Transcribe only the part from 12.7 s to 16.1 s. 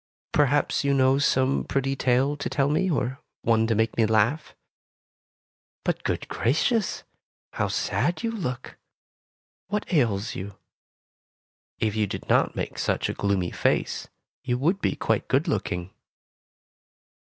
such a gloomy face, you would be quite good looking."